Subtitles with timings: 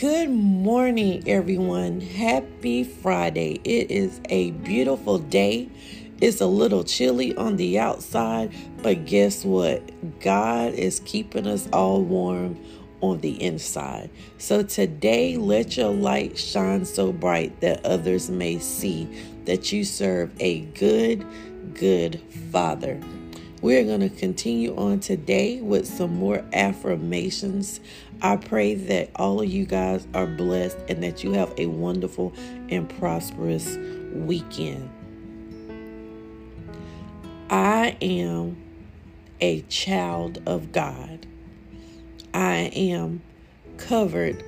[0.00, 2.00] Good morning, everyone.
[2.00, 3.54] Happy Friday.
[3.64, 5.68] It is a beautiful day.
[6.20, 9.82] It's a little chilly on the outside, but guess what?
[10.20, 12.64] God is keeping us all warm
[13.00, 14.08] on the inside.
[14.36, 19.08] So today, let your light shine so bright that others may see
[19.46, 21.26] that you serve a good,
[21.74, 22.20] good
[22.52, 23.00] Father.
[23.60, 27.80] We're going to continue on today with some more affirmations.
[28.22, 32.32] I pray that all of you guys are blessed and that you have a wonderful
[32.68, 33.76] and prosperous
[34.12, 34.88] weekend.
[37.50, 38.62] I am
[39.40, 41.26] a child of God.
[42.32, 43.22] I am
[43.76, 44.44] covered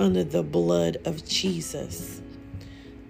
[0.00, 2.20] under the blood of Jesus.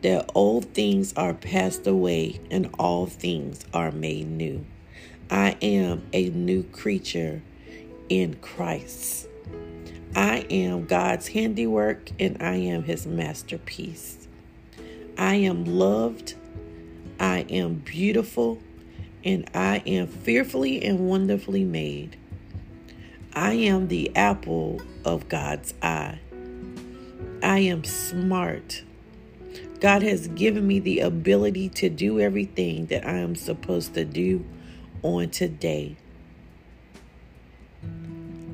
[0.02, 4.66] That old things are passed away and all things are made new.
[5.30, 7.42] I am a new creature
[8.08, 9.26] in Christ.
[10.14, 14.28] I am God's handiwork and I am his masterpiece.
[15.18, 16.34] I am loved.
[17.18, 18.62] I am beautiful
[19.24, 22.16] and I am fearfully and wonderfully made.
[23.32, 26.20] I am the apple of God's eye.
[27.42, 28.82] I am smart.
[29.80, 34.44] God has given me the ability to do everything that I am supposed to do
[35.02, 35.96] on today.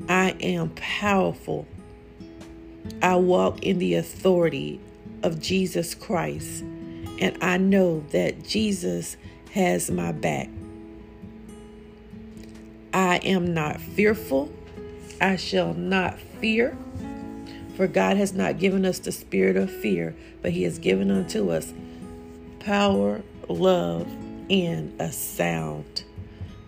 [0.09, 1.65] I am powerful.
[3.01, 4.79] I walk in the authority
[5.23, 6.63] of Jesus Christ,
[7.19, 9.17] and I know that Jesus
[9.53, 10.49] has my back.
[12.93, 14.51] I am not fearful.
[15.21, 16.77] I shall not fear.
[17.75, 21.49] For God has not given us the spirit of fear, but He has given unto
[21.49, 21.73] us
[22.59, 24.07] power, love,
[24.49, 26.03] and a sound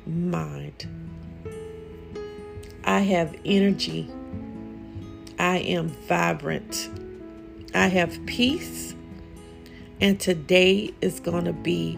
[0.08, 0.88] mind.
[2.84, 4.10] I have energy.
[5.40, 6.90] I am vibrant.
[7.74, 8.96] I have peace.
[10.00, 11.98] And today is going to be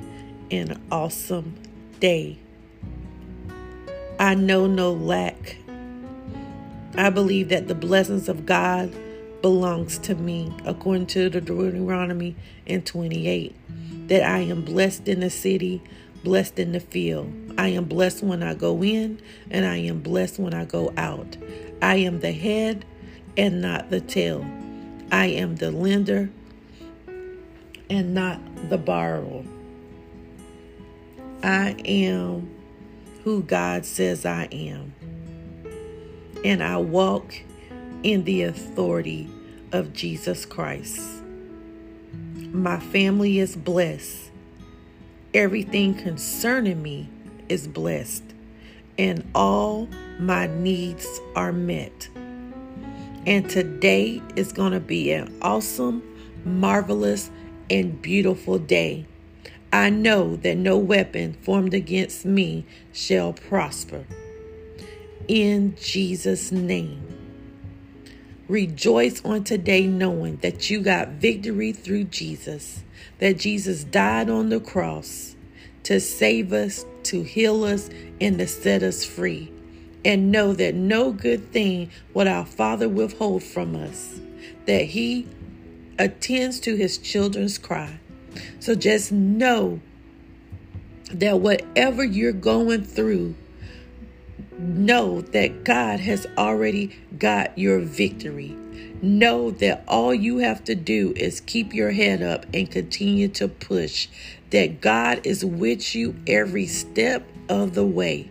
[0.51, 1.55] an awesome
[1.99, 2.37] day.
[4.19, 5.57] I know no lack.
[6.95, 8.95] I believe that the blessings of God
[9.41, 13.55] belongs to me according to the Deuteronomy in 28
[14.07, 15.81] that I am blessed in the city
[16.23, 17.46] blessed in the field.
[17.57, 19.19] I am blessed when I go in,
[19.49, 21.37] and I am blessed when I go out.
[21.81, 22.85] I am the head
[23.35, 24.45] and not the tail.
[25.11, 26.29] I am the lender
[27.89, 29.43] and not the borrower.
[31.43, 32.53] I am
[33.23, 34.93] who God says I am.
[36.43, 37.33] And I walk
[38.03, 39.29] in the authority
[39.71, 41.01] of Jesus Christ.
[42.51, 44.27] My family is blessed
[45.33, 47.09] Everything concerning me
[47.49, 48.23] is blessed,
[48.97, 49.87] and all
[50.19, 52.09] my needs are met.
[53.25, 56.01] And today is going to be an awesome,
[56.45, 57.29] marvelous,
[57.69, 59.05] and beautiful day.
[59.73, 64.05] I know that no weapon formed against me shall prosper.
[65.27, 67.03] In Jesus' name.
[68.47, 72.83] Rejoice on today knowing that you got victory through Jesus
[73.19, 75.35] that Jesus died on the cross
[75.83, 77.89] to save us, to heal us,
[78.21, 79.51] and to set us free.
[80.05, 84.19] And know that no good thing will our Father withhold from us,
[84.65, 85.27] that He
[85.99, 87.99] attends to His children's cry.
[88.59, 89.81] So just know
[91.11, 93.35] that whatever you're going through,
[94.59, 98.55] know that God has already got your victory.
[99.01, 103.47] Know that all you have to do is keep your head up and continue to
[103.47, 104.07] push.
[104.49, 108.29] That God is with you every step of the way.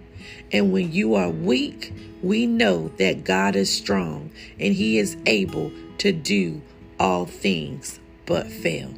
[0.53, 1.93] And when you are weak,
[2.23, 6.63] we know that God is strong and He is able to do
[6.99, 8.93] all things but fail.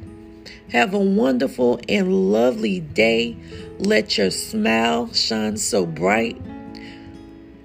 [0.71, 3.35] Have a wonderful and lovely day.
[3.79, 6.39] Let your smile shine so bright.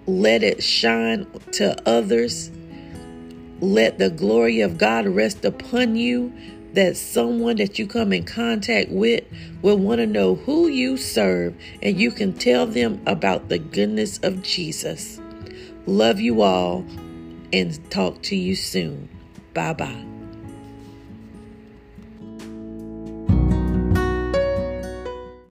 [0.06, 2.50] Let it shine to others
[3.64, 6.32] let the glory of God rest upon you
[6.74, 9.24] that someone that you come in contact with
[9.62, 14.18] will want to know who you serve and you can tell them about the goodness
[14.18, 15.20] of Jesus.
[15.86, 16.84] Love you all
[17.52, 19.08] and talk to you soon.
[19.54, 20.13] Bye bye.